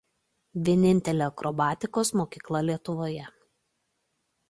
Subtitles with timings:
[0.69, 3.33] Vienintelė akrobatikos mokykla Lietuvoje.